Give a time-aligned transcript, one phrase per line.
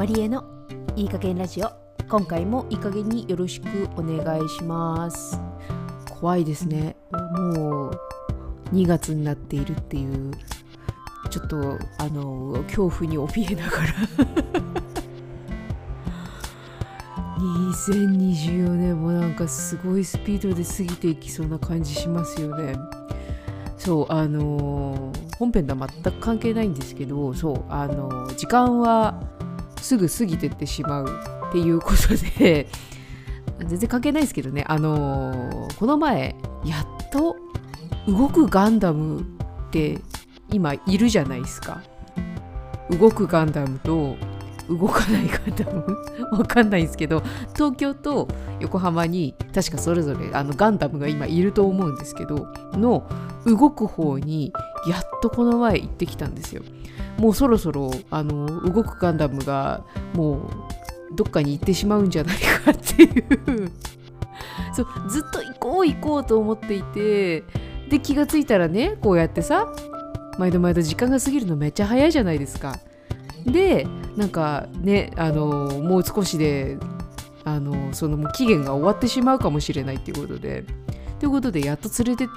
[0.00, 0.42] マリエの
[0.96, 1.70] いい加減ラジオ。
[2.08, 5.38] 今回もいい加減によろしくお願いします。
[6.18, 6.96] 怖いですね。
[7.12, 8.00] もう
[8.72, 10.30] 2月になっているっていう
[11.28, 13.92] ちょっとあの恐怖に怯えながら。
[17.36, 22.74] 2024年もなんかすごいスピードで過ぎていきそうな感じしますよね。
[23.76, 29.29] そうあの本編とは全く関係ないんですけどそうあの時間は
[29.80, 31.06] すぐ過ぎてってしまう
[31.48, 32.68] っていうことで
[33.66, 34.64] 全然関係ないですけどね。
[34.68, 36.34] あのこの前
[36.64, 37.36] やっと
[38.06, 39.24] 動くガンダムっ
[39.70, 39.98] て
[40.50, 41.82] 今いるじゃないですか。
[42.90, 44.16] 動くガンダムと
[44.68, 45.96] 動かないガンダム？
[46.38, 47.22] わかんないんですけど
[47.54, 48.28] 東京と
[48.60, 53.06] 横浜に確かそれぞれあのガンダムが今いると思うんですけどの
[53.46, 54.52] 動く方に
[55.20, 56.62] とこの前行ってきたんですよ。
[57.18, 59.84] もうそろそろあの動くガンダムが
[60.14, 60.38] も
[61.12, 63.72] うどっかに行ってしまうんじゃないかっていう。
[64.74, 67.44] そうずっと行こう行こうと思っていて
[67.88, 69.66] で気がついたらねこうやってさ
[70.38, 72.78] 毎度毎度時間が過ぎるのめっちゃ早いじゃないですか。
[73.44, 76.78] でなんかねあのもう少しで
[77.44, 80.64] あのそのもう期限が終わってしまうかもしれないっていうことで。
[81.20, 82.32] ということでやっと連れて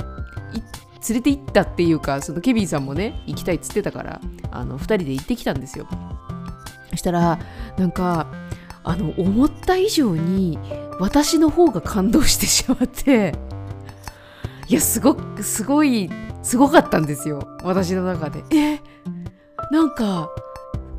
[1.07, 5.87] 連れて行ったっていうかそのケビンさんもね行きたいっつってたからあの2人で行ってきたんですよ。
[6.91, 7.39] そしたら
[7.77, 8.27] なんか
[8.83, 10.59] あの思った以上に
[10.99, 13.33] 私の方が感動してしまって
[14.67, 16.09] いやすごくすごい
[16.41, 18.43] すごかったんですよ私の中で。
[18.51, 18.79] え
[19.71, 20.29] なんか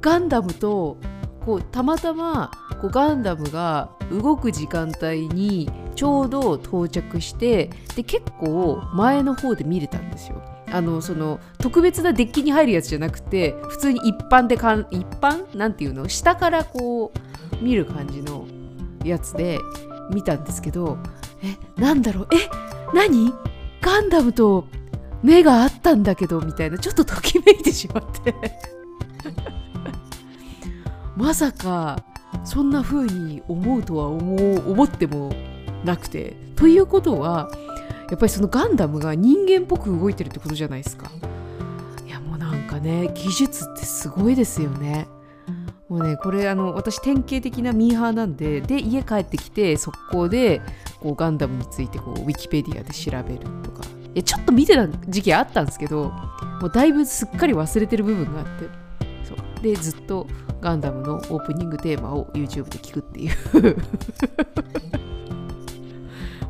[0.00, 0.98] ガンダムと
[1.44, 10.42] こうたまたまこうガンダムが動く時間帯にちょうど到着してで結構前の方で見れたんですよ。
[10.72, 15.56] あのその特別なデッキに入るやつじゃなくて普通に一般でかん一般？
[15.56, 16.08] なんていうの？
[16.08, 18.46] 下からこう見る感じの
[19.04, 19.58] やつで
[20.12, 20.98] 見たんですけど
[21.42, 22.28] えなんだろう？
[22.32, 22.36] え
[22.92, 23.32] 何？
[23.80, 24.66] ガンダムと
[25.22, 28.34] 目があったんだけどみたいなちょっとときめいてしまって。
[31.16, 32.02] まさか
[32.44, 35.32] そんな風に思うとは思う思っても
[35.84, 36.36] なくて。
[36.56, 37.50] ということは
[38.10, 41.10] やっぱりそのガンダムが人間っぽく動いてるってことじゃないですか。
[42.06, 45.08] いやもうなんかね技術ってすごいですよね。
[45.88, 50.60] もうねこれあの私典型的なミーハーなんでで家帰ってきて速攻で
[51.00, 53.82] こうガンダムについてこうウィキペディアで調べるとか。
[54.14, 56.12] いやちょっと見てた時期あったんですけど
[56.60, 58.68] もうだいぶすっかり忘れてる部分があって。
[59.24, 59.62] そう。
[59.62, 60.26] でずっと
[60.60, 63.34] ガンダムのオープニングテーマを YouTube で聞くっていう。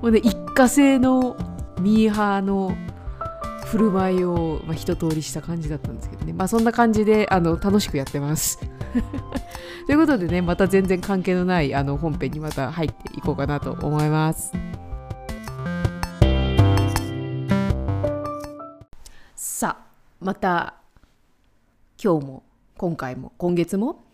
[0.05, 1.35] もうね一過性の
[1.81, 2.77] ミーハーの
[3.65, 6.35] 振る舞いを、まあ、一通りした感じだったんですけどね。
[6.35, 8.59] まあそんな感じであの楽しくやってます。
[9.89, 14.53] ということでねまた全然関係のないあの本編にまた入っていこうかなと思います。
[19.35, 19.87] さあ
[20.21, 20.75] また
[21.97, 22.43] 今日も
[22.77, 24.05] 今回も今月も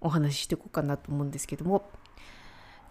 [0.00, 1.90] お話ししていこうかなと思うんですけども。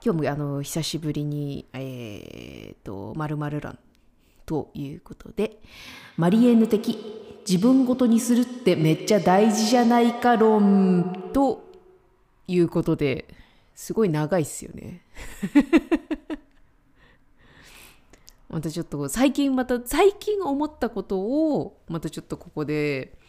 [0.03, 3.77] 今日もあの久しぶりにえっ、ー、とまるまる欄
[4.47, 5.59] ということで
[6.17, 6.97] マリエンヌ的
[7.47, 11.69] 自分ごとにするってめっちゃ大事じゃないか論と
[12.47, 13.27] いうことで
[13.75, 15.05] すごい長いっすよね。
[18.49, 23.19] またちょっと最近また最近思ったことをまたちょっとここで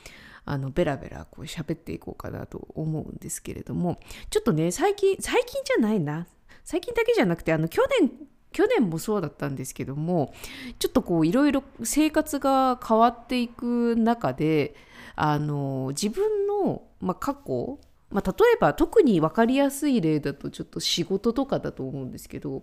[0.47, 4.00] あのベラベラこう喋っていこうかなと思うんですけれども
[4.31, 6.27] ちょっとね最近最近じゃないな。
[6.65, 8.11] 最近だけじゃなくてあの去年
[8.53, 10.33] 去年もそうだったんですけども
[10.78, 14.75] ちょっとこういろいろ生活が変わっていく中で
[15.17, 17.78] あの自分の、まあ、過去
[18.11, 22.61] まあ、例えば特に分かりやすい例だとちょっと仕事とかだと思うんですけど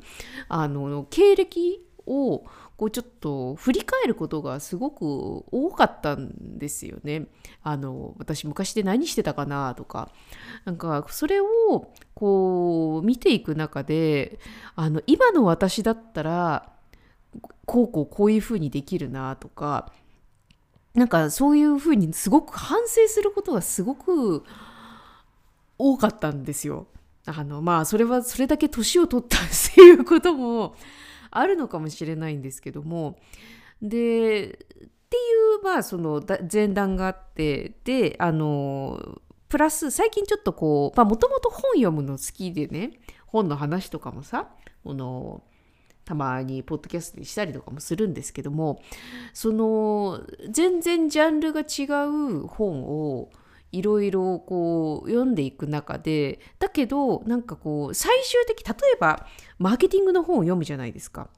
[0.48, 7.28] あの経歴をこうちょっと振り返ることがすごく多かったんですよね。
[7.62, 10.10] あの私昔で何してたかなとか
[10.66, 11.45] なんかそれを
[12.16, 14.39] こう見ていく中で
[14.75, 16.72] あの今の私だったら
[17.66, 19.92] こうこうこういうふうにできるなとか
[20.95, 24.44] なんかそういうふうにすごく反省することがすごく
[25.78, 26.88] 多かったんですよ。
[27.25, 29.42] あのまあそれはそれだけ年を取ったっ
[29.75, 30.75] ていうことも
[31.31, 33.18] あるのかもしれないんですけども。
[33.81, 35.20] でってい
[35.62, 36.22] うまあその
[36.52, 44.50] 前段があってであのプラス最近ちょっとこうもともと本読むの好きでね本の話とかもさ
[44.84, 45.44] この
[46.06, 48.81] たまにポッドキャストでしたりとかもするんですけども
[49.34, 53.30] その全然ジャンルが違う本を
[53.71, 59.27] いろいろこう読んでいく中でだけどなんかこう最終的例えば
[59.57, 61.30] マーケティングの本を読むじゃないですか。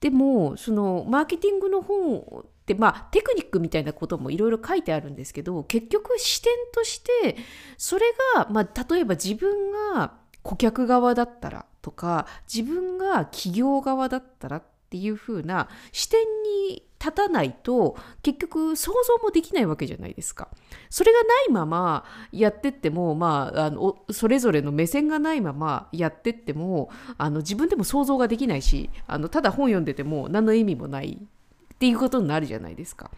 [0.00, 7.36] でもそのマーケティングの本ってまあテクニックみたいなこともいろいろ書いてあるんですけど結局視点として
[7.76, 8.06] それ
[8.36, 16.20] が、まあ、例えば自分が顧客側だったらとか自分が企業側だったらっていう風な視点
[16.68, 20.48] に立たないと結局想像もできないわけじゃないですか。
[20.90, 33.10] それがないままやってっても、まあ、あのそれぞれの目線がないままやってってもあの自分でも想像ができないしあのただ本読んでても何の意味もないっていうことになるじゃないですか。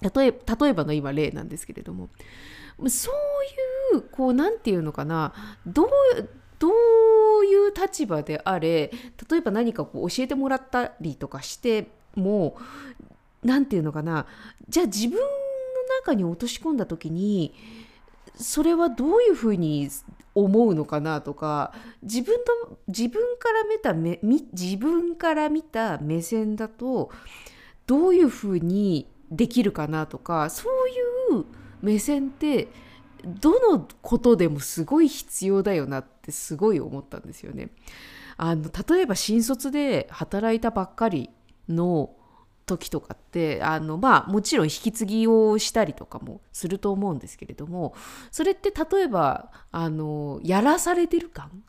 [0.00, 2.08] 例え例えばの今例なんですけれども
[2.86, 3.10] そ
[3.92, 5.34] ういうこう何て言うのかな
[5.66, 5.88] どう
[6.58, 8.90] どういう立場であれ
[9.30, 12.56] 例えば何かこう教えてもらったりとかしても
[13.42, 14.26] 何て言うのかな
[14.68, 15.24] じゃあ自分の
[16.00, 17.54] 中に落とし込んだ時に
[18.36, 19.88] それはどういうふうに
[20.34, 21.72] 思うのかなとか
[22.02, 24.20] 自分と自分から見た目
[24.52, 27.10] 自分から見た目線だと
[27.86, 30.68] どういうふうにできるかなとかそ
[31.32, 31.44] ういう
[31.82, 32.68] 目線って
[33.24, 37.70] どのことでもすごい必要だよなってすごい思ったんですよね。
[38.36, 41.30] あの例えば新卒で働いたばっかり
[41.68, 42.14] の
[42.66, 47.94] 時とかってあのまあもちろん引き継ぎをしたりとかもすると思うんですけれども
[48.30, 51.64] それって例えばあのやらされてる感？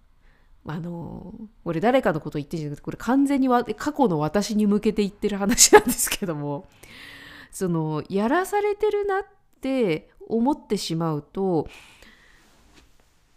[0.67, 6.67] あの俺誰かのこと言ってんじゃなくてこれ完全に過去の私に向けて言ってる話なんですけども
[7.49, 9.23] そのやらされてるなっ
[9.61, 11.67] て思ってしまうと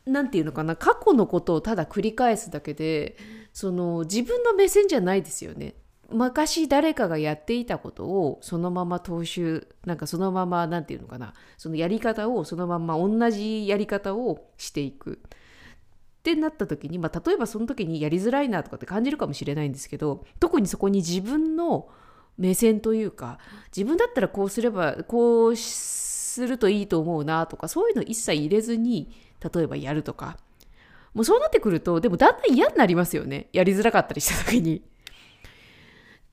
[0.05, 3.17] 何て言うのかな過去のことをただ繰り返すだけで
[3.53, 5.75] その自分の目線じゃないですよね。
[6.12, 15.20] 昔誰かがやっていたことをそのまま踏襲なんかそのまま何て言うのかなそのやり方をそのまま同じやり方をしていく。
[15.23, 21.88] ってなった時に、まあ、例えばその時にやりづらいなとかって感じるかもしれないんですけど特にそこに自分の
[22.38, 23.41] 目線というか
[23.76, 29.11] 自分だったらこうすればこうするといいと思うなとかそういうの一切入れずに
[29.53, 30.38] 例えばやるとか。
[31.15, 33.49] もうそうなってくるとでもだんだん嫌になりますよね。
[33.53, 34.82] やりづらかったりした時に。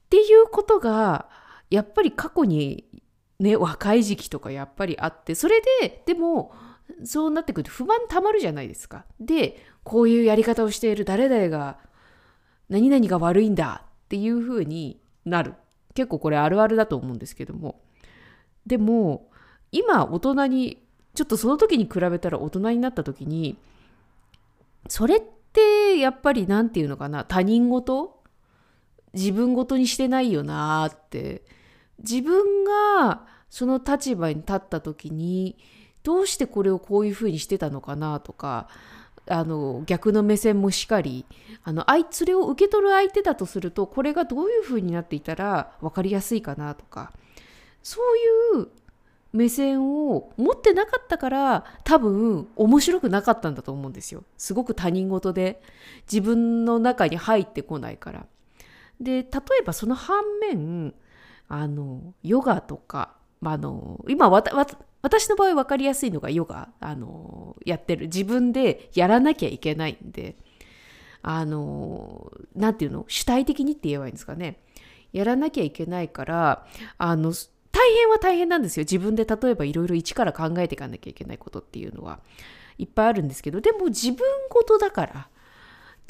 [0.09, 1.27] っていうことが
[1.69, 2.85] やっぱり過去に
[3.39, 6.51] ね若い時期とかやっぱりあってそれででも
[7.03, 9.05] そうなってくると不満たまるじゃないですか。
[9.19, 11.77] でこういうやり方をしている誰々が
[12.69, 15.53] 何々が悪いんだっていうふうになる
[15.93, 17.79] 結構これあるあるだと思うんですけども
[18.65, 19.29] でも
[19.71, 20.83] 今大人に
[21.13, 23.57] ちょっとその時に比べたら大人になった時に
[24.87, 25.21] それっ
[25.53, 28.18] てやっぱり何て言うのかな他人事
[29.13, 31.43] 自分事にしてないよなって
[31.99, 35.57] 自分がその立場に立った時に
[36.03, 38.67] どうしてこれをこういうふうにしてたのかなとか
[39.27, 41.25] あの逆の目線もしかり
[41.63, 47.11] あのそれを受け取る相手だとするとこれがどういうふうになっていたら分かりやすいかなとか
[47.83, 47.99] そ
[48.55, 48.69] ういう
[49.31, 54.23] 目線を持ってなかったから多分面白くなかったんだと思うんですよ。
[54.37, 55.61] すごく他人事で
[56.11, 58.25] 自分の中に入ってこないから。
[58.99, 59.23] で例え
[59.65, 60.93] ばその反面
[61.47, 68.07] あのヨガとか、まあ、の今私の場合分かりやすいのがヨガあのやってる。
[68.07, 70.35] 自分でやらなきゃいけないんで
[71.21, 73.05] あの何て言うの？
[73.07, 74.59] 主体的にって言えばいいんですかね。
[75.11, 77.33] やらなきゃいけないからあの
[77.71, 78.83] 大変は大変なんですよ。
[78.83, 82.19] 自分で例えばいろいろ一から考えていかなきゃいけないことっていうのは
[82.77, 85.29] いっぱいあるんですけど、でも自分事だから、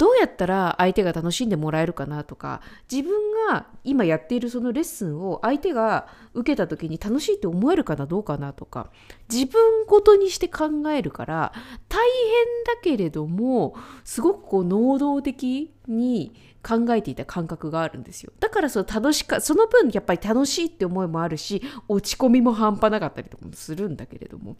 [0.00, 3.12] どうやったら相手が楽しんでもらえるかなとか、自分
[3.50, 8.90] が今やっているそのレッスンを相手が受けた時に楽しいって思えるかなどうかなとか、
[9.30, 11.52] 自分ごとにして考えるから、
[11.90, 16.32] 大変だけれども、すごくこう能動的に
[16.66, 18.32] 考えていた感覚があるんですよ。
[18.40, 24.56] だからその楽しかその分やっぱり楽しいって思いもあるし落ち込みも半端なかったりとかもするんだけれども。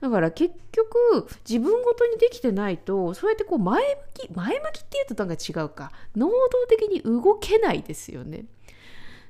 [0.00, 5.92] だから結局自分ごとにできてないとそうやってこう前向き前向きっていうとなんか違うか。
[6.16, 6.36] 能動
[6.68, 8.44] 的に動けないですよね。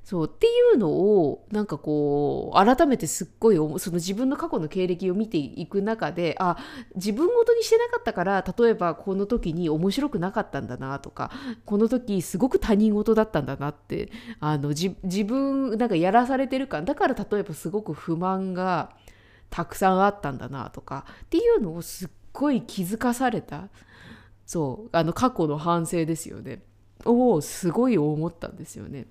[0.03, 6.57] そうっていうのをなんかこう改めてすっごいその自分の過去の経歴を見ていく中であ
[6.97, 11.31] 自分ごとにしてなかったから例えばこの時に面白くなかったんだなとか
[11.65, 14.11] この時すごく他人事だったんだなって
[14.41, 16.85] あの自分なんかやらされてる感。
[16.85, 18.91] だから例えばすごく不満が
[19.51, 23.69] たくさんあったんだなとかっていうのをすっごい気づかされた。
[24.47, 24.89] そう。
[24.93, 26.63] あの過去の反省ですよね。
[27.05, 29.07] をすごい思ったんですよね。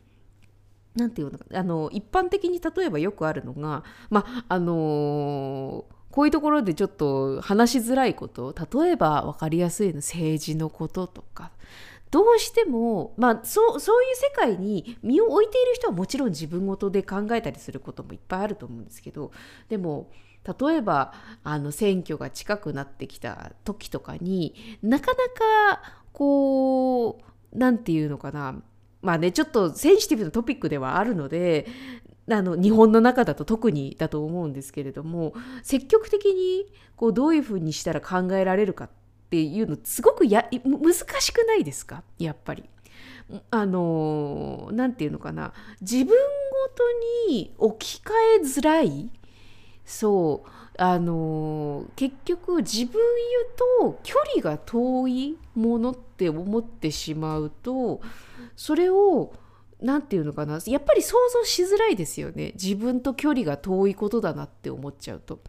[0.95, 8.53] なんていうのあの一般的に例えばよくあるのが、まああのこういうところでちょっと話しづらいこと。
[8.81, 11.51] 例えば分かりやすいの政治のこととか。
[12.11, 19.31] どうしても、まあ、そうそういう世界に身を置いている人はもちろん自分ごとで考えたりすることもいっぱいあると思うんですけど
[19.69, 20.09] でも
[20.45, 21.13] 例えば
[21.43, 25.17] あの選挙が近くなってきた時とかになかな
[25.73, 25.81] か
[26.13, 28.61] こう何て言うのかな。
[29.01, 31.67] まあねちょっとセンシティブなトピックではあるので
[32.29, 36.65] あの日本の中だと特にだと思うんですけれども積極的に
[36.97, 38.89] こうどういうふうにしたら考えられるか
[39.29, 42.03] っていうのすごくや難しくないですか？
[42.17, 42.63] やっぱり。
[43.51, 45.53] あの何て言うのかな。
[45.81, 46.13] 自分ご
[46.73, 46.83] と
[47.29, 49.11] に置き換えづらい。
[49.85, 50.49] そう。
[50.81, 52.99] あの結局自分
[53.79, 57.99] と距離が遠いものって思ってしまうと
[58.55, 59.33] それを
[59.81, 60.59] 何て言うのかな。
[60.65, 62.53] やっぱり想像しづらいですよね。
[62.55, 65.39] 自分と距離が遠いことだなって思っちゃうと。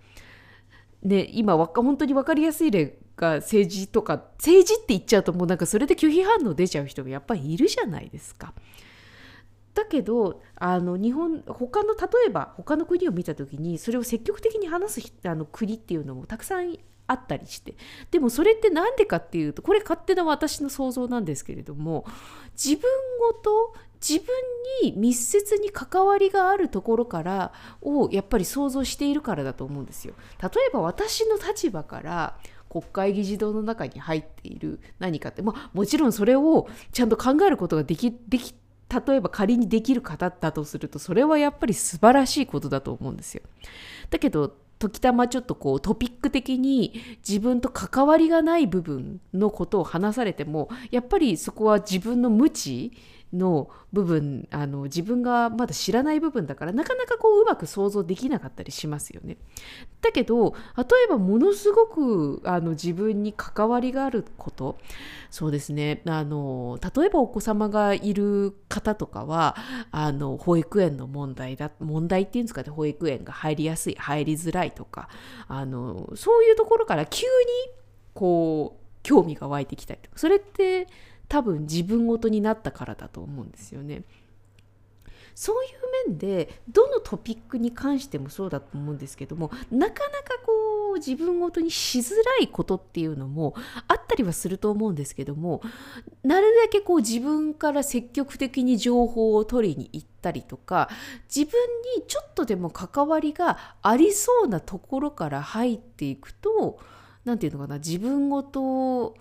[1.03, 8.55] で今本当に分かりやすい例が政治とか政治って言っちゃうともうなんかそれで拒否反応出ちゃう人がやっぱりいるじゃないですか。
[9.75, 17.77] だけどあの日本他の例えば他の国を見た時にそれを積極的に話すあの国っていうのもたくさんあったりして
[18.11, 22.05] でもそれって何でかっていうとこれ勝手な私の想像なんですけれども
[22.53, 22.83] 自分
[23.21, 24.27] ごと自分
[24.83, 30.15] に密接に関わりがあるところからをやっぱり想像しているからだと思うんですよ。
[30.43, 32.39] 例えば私の立場から
[32.71, 38.55] 国会議事堂の中に入っている何かって、まあ、もちろんそれをちゃんと考えることができでき
[39.07, 43.43] 例えば仮にできる方だとするとそれはやっぱり素晴らしいことだと思うんですよ。
[44.09, 52.93] だけど時たまちょっとこうトピック的に自分と関わりがない部分のことを話されてもやっぱりそこは自分の無知
[53.33, 59.37] の部分あの自分がまだ知らない部分だからなかなかこううまく想像できなかったりしますよね。
[60.01, 64.79] だけど例えばものすごくあの自分に関わりがあること
[65.31, 69.57] そうですねあの例えばお子様がいる方とかは
[69.91, 75.09] あの保育園の問題だ問題っていうんですかね保育園が入りやすい入りづらいとか
[75.49, 77.29] あのそういうところから急に
[78.15, 80.87] こう興味が湧いてきたりとかそれって
[81.31, 84.03] 多分自分ごとになったからだと思うんですよね。
[85.37, 93.55] そういう面でどのトピックに関してもそうだと思うんですけどもなかなかこう自分ごとにしづらいことっていうのも
[93.87, 95.63] あったりはすると思うんですけども
[96.25, 100.91] なるだけこう自分から積極的に情報を取りに行ったりとか
[101.35, 101.59] 自分
[101.97, 106.81] にちょっとでも関わりがありそうなところから入っていくと
[107.25, 108.63] 何て言うのかな自分ごと
[109.05, 109.15] を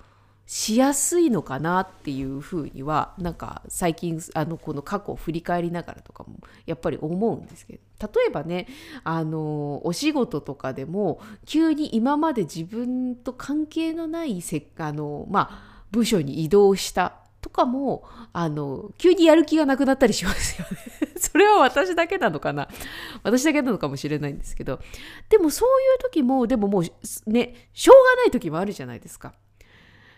[0.52, 7.80] しやすいのかなっていうふうにはなんか最近あのこの過去を振り返りながらとかもやっぱり思うんですけど。
[8.02, 8.68] 例えばね
[9.04, 21.14] あのお仕事とかでも急に今まで自分と関係のないせあの、まあ、部署に移動したとかもあの急にやる気がなくなったりしますよね。
[21.20, 22.70] それは私だけなのかな？
[23.22, 24.80] 私だけなのかもしれないんですけど。
[25.30, 26.84] でもそういう時もでももう
[27.30, 29.34] ねしょうがない時もあるじゃないですか。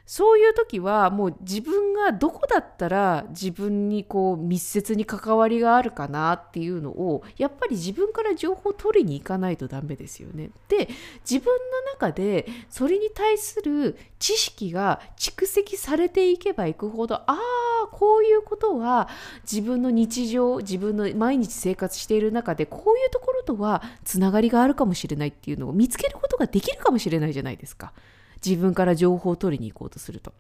[0.06, 10.50] そういう時はもう自分がどこだったら自分にこう密接に関わりがあるかなっていうのをやっぱり自分から情報を取りに行かないとダメですよね。
[10.68, 10.90] で
[11.30, 19.08] 自分の中でそれに対する知識が蓄積されていけばいくほどああこういうことは
[19.50, 27.94] 自分の日常自分の毎日生活している中でこういうところとはつながりがあるかもしれないっていうのを見つけることができるかもしれないじゃないですか。
[28.46, 30.34] 自分から情報を取りに行こうとすると。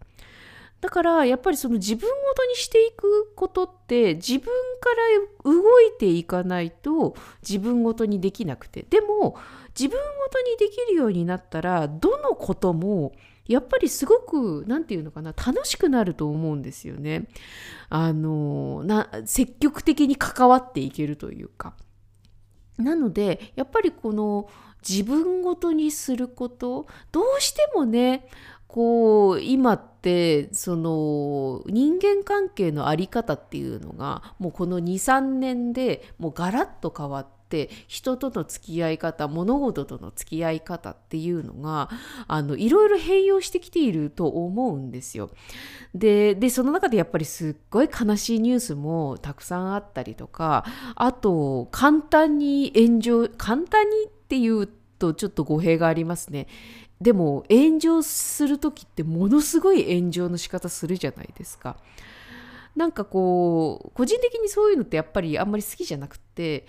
[0.81, 4.49] だからやっぱりその自分ごとにしていくことって自分か
[5.45, 7.15] ら動いていかないと
[7.47, 9.37] 自分ごとにできなくてでも
[9.79, 13.13] 自分ごとにできるようになったらどのことも
[13.47, 17.27] やっぱりすごく何て言うのかな楽しくなると思うんですよね。
[17.89, 21.75] あのな積極的に関わっていけるというか。
[22.77, 24.49] なのでやっぱりこの
[24.87, 28.27] 自分ごとにすることどうしてもね
[28.71, 41.89] こう今ってその人間関係の在り方っていうのがもうこの23年でもうガラッと変わって人との付き合い方物事との付き合い方っていうのが
[42.29, 45.31] あのいろいろ変容してきていると思うんですよ。
[45.93, 50.63] ででその中でやっぱりすっごい悲しいニュースもたくさんあったりとか
[50.95, 53.95] あと簡単に炎上簡単に
[54.31, 54.65] っていう
[54.97, 56.47] とちょっと語弊がありますね。
[57.01, 61.75] でも炎上する時ってものすごい炎上の仕方するじゃないですか。
[62.77, 66.65] なんかこう個人的にそういうのってやっぱりあんまり好きじゃなくて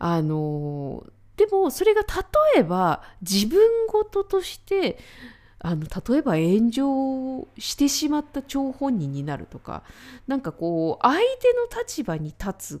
[0.00, 1.06] あの
[1.36, 4.98] でもそれが例えば自分事として
[5.60, 9.84] あの例えば炎上してしまった張本人になるとか
[10.26, 11.22] なんかこう相手
[11.74, 12.80] の立場に立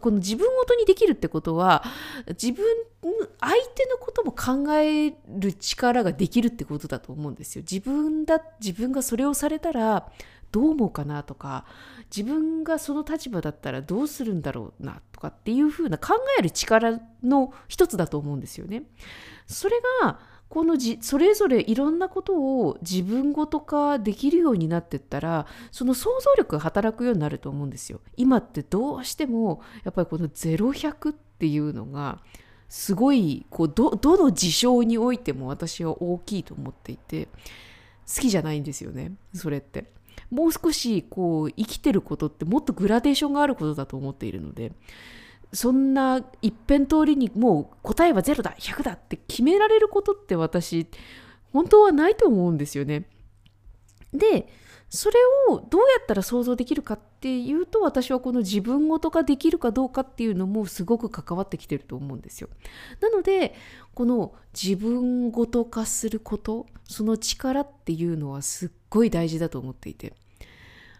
[0.00, 1.84] この自分ごとにできるってことは
[2.28, 2.64] 自分
[3.40, 7.62] 相手のことも考える力ができるってことだと思うんですよ。
[7.62, 10.10] 自分だ自分がそれをされたら
[10.50, 11.64] どう思うかなとか
[12.14, 18.84] 自分がその立場だったらどうするんだろうなとかっていうふうな考える力の一つだと思うんですよね。
[19.46, 20.20] それが
[20.52, 28.02] このじそれぞれいろんなことを自分ごと化できるようになってったらその想像力が働くようになると思うんですよ。
[28.18, 32.20] 今ってどうしてもやっぱりこの0100っていうのが
[32.68, 37.28] すごいこうどどの事象においても私は大きいと思っていて
[38.14, 39.86] 好きじゃないんですよねそれって。
[40.30, 44.72] もう少しこう生きてることってもっとグラデーションがあることだと思っているので
[45.52, 50.86] そんな一辺通りにもう答えは0だ100だって決められることって私
[51.52, 53.08] 本当はないと思うんですよね。
[54.12, 54.48] で
[54.88, 55.18] それ
[55.48, 62.50] をどうやったら想像できるかっていうと私はこの自分ごとができるかどうかっていうのもすごく関わってきてると思うんですよ。
[63.00, 63.54] なので
[63.94, 70.12] この自分ごと化することその力っていうのはすっごい大事だと思っていて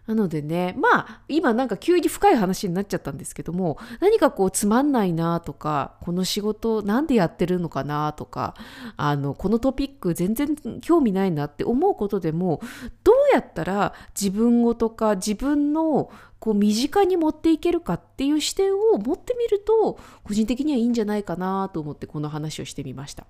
[0.06, 8.54] なのでね、まあ、今なんか急に深い話になっちゃったんですけども、何かこうつまんないなとか、この仕事なんでやってるのかなとか、
[8.96, 12.60] あの、このトピック全然興味ないなって思うことでも、
[13.04, 23.26] どうやったら自分ごとか自分のこう身近に持っていけるかっていう視点を持ってみると個人的にはいいんじゃないかなと思ってこの話をしてみました。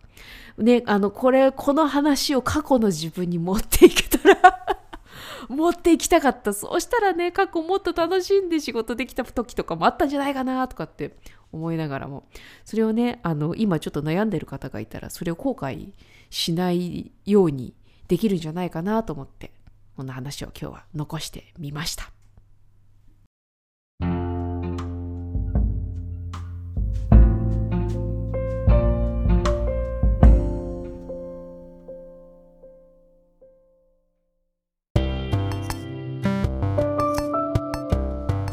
[0.56, 4.81] ね、あのこれこの話を過去の自分に持っていけたら
[5.48, 11.16] 持っていきたかったそうしたらね過去もっと楽しんで仕事できた時とかもあったんじゃないかなとかって
[11.52, 12.24] 思いながらも
[12.64, 15.90] それをねあの今ちょっと悩んでる方がいたらそれを後悔
[16.30, 17.74] しないように
[18.08, 19.52] できるんじゃないかなと思って
[19.96, 22.21] こんな話を今日は残してみました。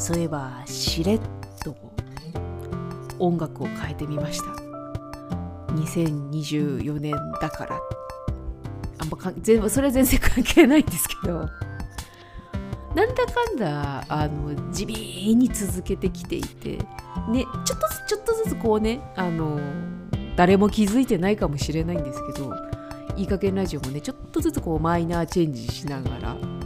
[0.10, 1.22] そういえばしれっ
[1.64, 1.76] と
[3.20, 4.46] 音楽を変えてみました。
[5.74, 7.80] 2024年だから。
[8.98, 11.48] あんまか全それは全然関係ないんですけど。
[12.96, 16.80] なんだかんだあの地味に続けてきていて。
[17.30, 19.60] ねちょっとずつちょっとずつこうねあの
[20.36, 22.52] 誰も気づいてないかもしれないんですけど
[23.16, 26.59] いい加減ラジオもねちょっとずつこうマイナーチェンジしながら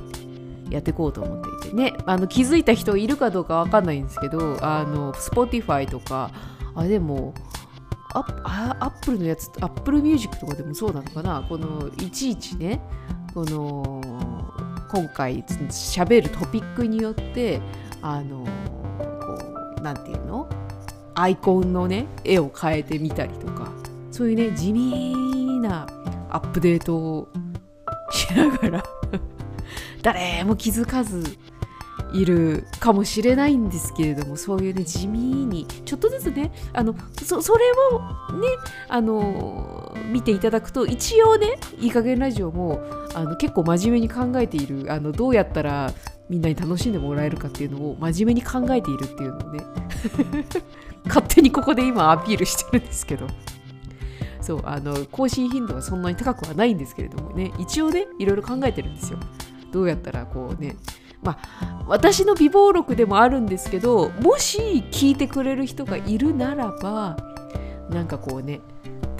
[0.74, 1.76] やっていこうと思っていて。
[1.76, 6.32] ねあの気づいた人いるかどうかわかんないんですけどあの Spotify とか
[6.76, 7.34] あでも
[8.14, 11.46] アップルのやつアップルミュージックとかでもそうなのかな。
[11.48, 12.82] このいちいちね
[13.34, 14.02] この
[14.92, 17.62] 今回喋るトピックによって
[18.02, 18.46] あの
[19.20, 19.40] こ
[19.80, 20.48] うなんていうの？
[21.16, 23.72] アイコンのね絵を変えてみたりとか。
[24.12, 25.88] そういうね地味な
[26.30, 27.28] アップデートを
[28.12, 28.84] しながら
[30.04, 31.24] 誰も気づかず
[32.14, 38.00] いるかもしれないんですけれどもそういうね地味にちょっとずつねあのそれを
[38.40, 38.48] ね
[38.88, 42.82] あの見ていただくと一応ねいい加減ラジオも
[43.16, 45.92] あの結構真面目に考えているあのどうやったら
[46.30, 49.64] みんなに楽しんでもらえるかっていうのを真面目に考えているっていうのをね
[51.06, 53.28] 勝手にここで今アピールしてるんですけど。
[54.42, 59.18] そうあの更新頻度はそんなに高くはないんですけれどもね一応ねいろいろ考えてるんですよ。
[59.74, 60.78] どうやったらこうね
[61.22, 67.18] まあ私の美貌録でもあるんですけどもし聞いてくれる人がいるならば
[67.90, 68.62] なんかこうね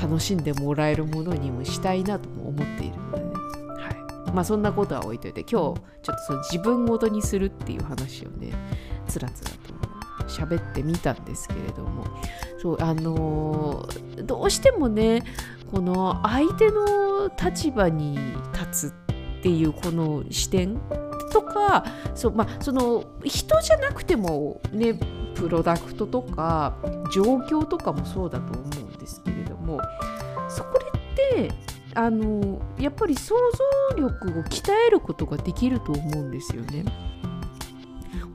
[0.02, 3.32] 楽しんでもらえるものにもしたいなとも思っているのでね、
[3.78, 3.90] は
[4.28, 4.32] い。
[4.32, 8.52] まあ、そんなことは置いといて今日ちょっとその自分ごとにするっていう話をね
[9.08, 9.74] つらつらと
[10.28, 12.06] 喋ってみたんですけれども。
[12.64, 15.22] そうあのー、どうしてもね
[15.70, 18.18] この相手の立場に
[18.54, 19.03] 立つって
[19.44, 20.80] ていうこの視点
[21.32, 24.98] とかそう、まあ、その人じゃなくてもね
[25.36, 26.78] プロダクトとか
[27.14, 29.82] 状況とかもそうだと思うんですけれども
[30.48, 31.52] そこって
[31.94, 33.36] あのやっぱり想
[33.92, 36.86] 像力を鍛えることができると思うんですよね。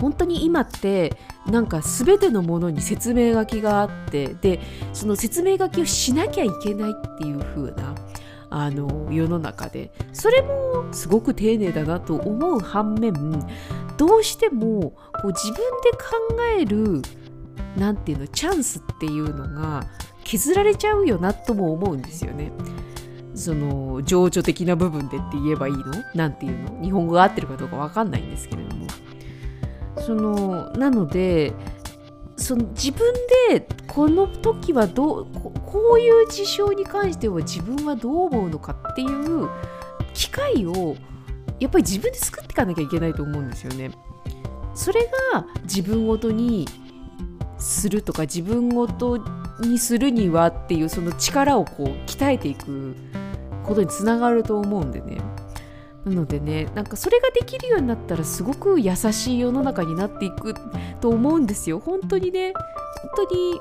[0.00, 1.16] 本当に今って
[1.46, 4.60] なんか全てのものに説明書きがあってで
[4.92, 7.94] その説明書きをしなきゃいけないっていう風な
[8.50, 9.90] あの世の中で。
[10.12, 13.12] それもすごく丁寧だなと思う反面
[13.96, 15.98] どうしてもこう自分で考
[16.58, 17.02] える
[17.76, 19.84] なんていうのチャンスっていうのが
[20.24, 22.52] 削られちゃうよなとも思うんですよね。
[23.34, 25.84] その情緒的な部分でって言えばいいの？
[26.14, 26.82] なんていうの？
[26.82, 28.86] 日本語が合ってるかどうか分かんないんですけれども。
[29.98, 31.52] そのなので
[32.38, 33.12] その自分
[33.50, 35.26] でこの時はどう
[35.66, 39.48] こういう事象に関しては自分はどう思うのかっていう
[40.14, 40.96] 機会を
[41.58, 43.90] やっぱり自分で作っていかなきゃいけないと思うんですよね。
[44.74, 45.00] それ
[45.32, 46.66] が自分ごとに
[47.58, 49.18] するとか自分ごと
[49.60, 52.94] にするにはっていうその力をこう鍛えていく
[53.64, 55.18] ことにつながると思うんでね。
[56.08, 60.54] なのでねなんかそれができるようになったらすごく優しい世の中になっていく
[61.00, 61.78] と思うんですよ。
[61.78, 62.52] 本当にね
[63.14, 63.60] 本当に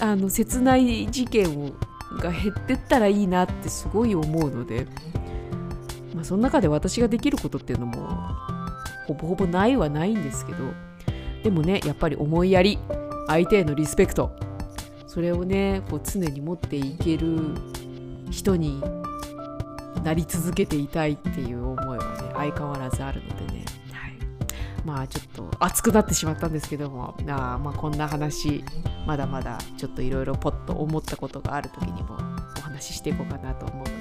[0.00, 1.72] あの切ない事件を
[2.18, 4.86] が減ってったらいいなってすごい思うので、
[6.14, 8.08] まあ、その中で私ができることっていうのも
[9.06, 10.58] ほぼほぼないはないんですけど
[11.44, 12.78] でもねやっぱり思いやり
[13.28, 14.32] 相手へのリスペクト
[15.06, 17.38] それをねこう常に持っていける
[18.30, 18.82] 人に
[20.02, 24.12] なり続けていたいっていう思いはね相変わらずあるのでね、はい、
[24.84, 27.16] まあちょっと熱くなってしまったんですけども。
[27.28, 28.64] あまあこんな話
[29.06, 32.16] まだまだちょっといろいろポッと思ったことがある時にも
[32.58, 33.99] お話ししていこうかなと思うので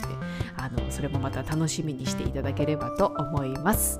[0.71, 3.99] のそれもまた楽しみにしていただければと思います。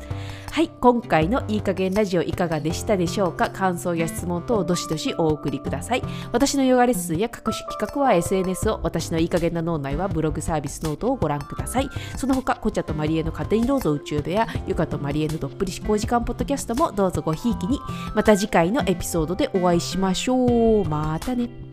[0.52, 3.50] はい、今回のいい加減ラジオいかがでしたでしょうか？
[3.50, 6.04] 感想や質問等どしどしお送りください。
[6.32, 11.90] 私のヨガレッスンや各種企画は SNS を、私のいい加減な脳内はブログサービスノートをご覧ください。
[12.18, 17.80] その他、コチャとマリエの勝手にどうぞ宇宙部屋、ゆかとマリエのどっぷり思考時間ポッドキャストもどうぞごひいきに、
[18.16, 20.86] また次回のエピソードでお会いしましょう。
[20.86, 21.69] またね。